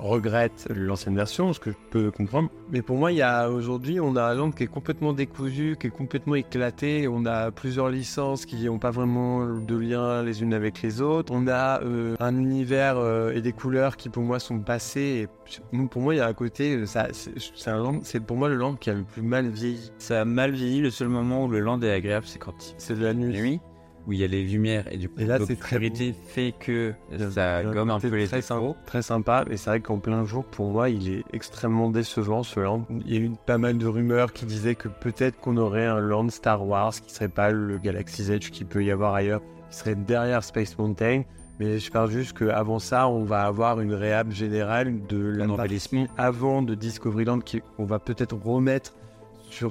[0.00, 2.50] regrettent l'ancienne version, ce que je peux comprendre.
[2.70, 5.76] Mais pour moi, il y a aujourd'hui, on a un land qui est complètement décousu,
[5.78, 7.06] qui est complètement éclaté.
[7.08, 11.32] On a plusieurs licences qui n'ont pas vraiment de lien les unes avec les autres.
[11.34, 15.28] On a euh, un univers euh, et des couleurs qui pour moi sont passées.
[15.72, 18.20] Et pour moi, il y a un côté, euh, ça, c'est c'est un land, c'est
[18.20, 19.92] pour moi le land qui a le plus mal vieilli.
[19.98, 20.80] Ça a mal vieilli.
[20.80, 23.40] Le seul moment où le land est agréable, c'est quand il C'est de la nuit.
[23.40, 23.60] nuit
[24.10, 26.52] où il y a les lumières et du coup Et là, c'est très l'obscurité fait
[26.58, 26.92] que
[27.30, 28.76] ça gomme un peu les très, sympa, défauts.
[28.84, 32.58] très sympa, mais c'est vrai qu'en plein jour, pour moi, il est extrêmement décevant ce
[32.58, 32.84] land.
[32.90, 36.00] Il y a eu pas mal de rumeurs qui disaient que peut-être qu'on aurait un
[36.00, 39.76] land Star Wars qui serait pas le Galaxy's Edge qu'il peut y avoir ailleurs, qui
[39.76, 41.22] serait derrière Space Mountain.
[41.60, 46.62] Mais je parle juste qu'avant ça, on va avoir une réhab générale de partie avant
[46.62, 48.94] de Discoveryland qui- qu'on va peut-être remettre
[49.50, 49.70] sur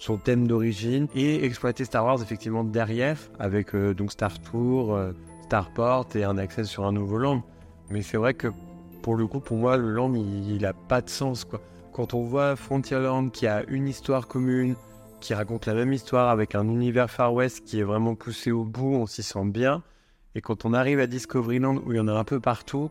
[0.00, 5.12] son thème d'origine et exploiter Star Wars effectivement derrière avec euh, donc Star Tour, euh,
[5.44, 7.42] Starport et un accès sur un nouveau land.
[7.90, 8.48] Mais c'est vrai que
[9.02, 11.60] pour le coup, pour moi, le land il, il a pas de sens quoi.
[11.92, 14.74] Quand on voit Frontierland qui a une histoire commune,
[15.20, 18.64] qui raconte la même histoire avec un univers Far West qui est vraiment poussé au
[18.64, 19.82] bout, on s'y sent bien.
[20.34, 22.90] Et quand on arrive à Discoveryland où il y en a un peu partout,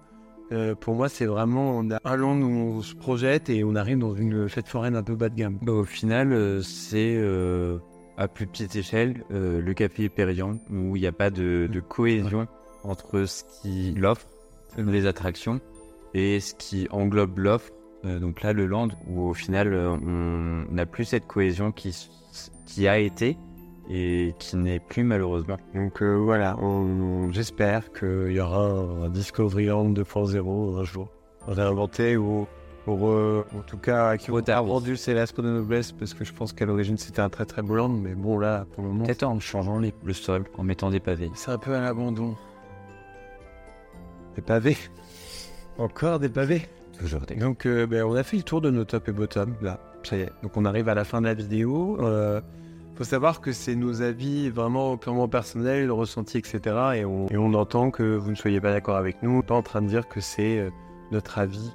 [0.51, 4.15] euh, pour moi, c'est vraiment un land où on se projette et on arrive dans
[4.15, 5.59] une fête foraine un peu bas de gamme.
[5.62, 7.77] Bah, au final, euh, c'est euh,
[8.17, 12.47] à plus petite échelle le café Hyperion où il n'y a pas de, cohésion
[12.83, 14.27] entre ce qu'il offre,
[14.77, 15.62] les attractions,
[16.13, 17.71] et ce qui englobe l'offre.
[18.03, 21.95] Donc là, le land où au final, on n'a plus cette cohésion qui,
[22.65, 23.38] qui a été
[23.89, 25.58] et qui n'est plus malheureusement.
[25.73, 26.56] Donc euh, voilà,
[27.32, 31.10] j'espère qu'il y aura un, un Discoveryland 2.0 un jour
[31.47, 32.47] réinventé ou,
[32.86, 34.41] ou en tout cas qui oui.
[34.47, 37.62] rendu ses lettres de noblesse parce que je pense qu'à l'origine c'était un très très
[37.62, 40.63] beau land, mais bon là pour le moment Peut-être en changeant les- le sol, en
[40.63, 41.32] mettant des pavés.
[41.34, 42.36] c'est un peu à l'abandon.
[44.36, 44.78] Des pavés
[45.78, 46.62] Encore des pavés
[46.99, 47.36] Toujours des...
[47.36, 50.17] Donc, euh, ben, on a fait le tour de nos top et bottom, là, ça
[50.17, 50.32] y est.
[50.43, 51.97] Donc, on arrive à la fin de la vidéo.
[52.99, 56.59] Faut savoir que c'est nos avis vraiment purement personnels, ressentis, etc.
[56.95, 59.41] Et on, et on entend que vous ne soyez pas d'accord avec nous.
[59.41, 60.69] Pas en train de dire que c'est euh,
[61.09, 61.71] notre avis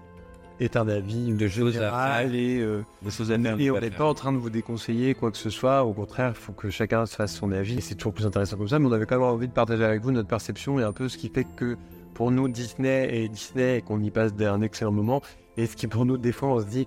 [0.61, 3.75] est un avis de choses à général et, euh, Des choses à faire, et on
[3.77, 5.83] pas n'est pas en train de vous déconseiller quoi que ce soit.
[5.83, 7.79] Au contraire, il faut que chacun se fasse son avis.
[7.79, 8.79] Et c'est toujours plus intéressant comme ça.
[8.79, 11.09] Mais on avait quand même envie de partager avec vous notre perception et un peu
[11.09, 11.79] ce qui fait que
[12.13, 15.23] pour nous Disney et Disney et qu'on y passe un excellent moment.
[15.57, 16.87] Et ce qui pour nous, des fois, on se dit,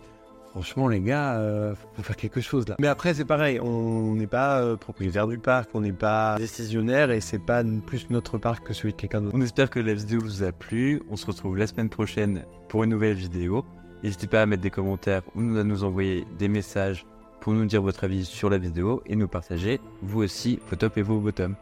[0.51, 2.75] franchement, les gars, euh, faut faire quelque chose là.
[2.79, 7.11] Mais après, c'est pareil, on n'est pas euh, propriétaire du parc, on n'est pas décisionnaire
[7.11, 9.35] et c'est pas plus notre parc que celui de quelqu'un d'autre.
[9.37, 11.01] On espère que la vidéo vous a plu.
[11.09, 13.65] On se retrouve la semaine prochaine pour une nouvelle vidéo.
[14.03, 17.05] N'hésitez pas à mettre des commentaires ou à nous envoyer des messages
[17.41, 20.97] pour nous dire votre avis sur la vidéo et nous partager, vous aussi, vos tops
[20.97, 21.55] et vos bottoms.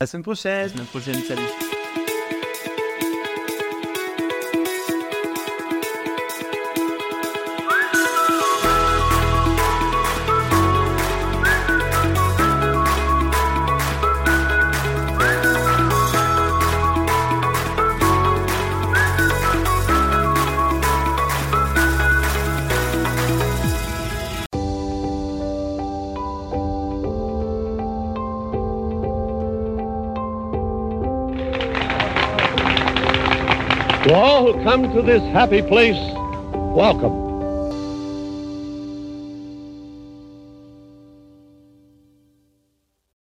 [0.00, 1.63] À la semaine prochaine À la semaine prochaine, salut
[34.74, 35.94] come to this happy place,
[36.74, 37.23] welcome.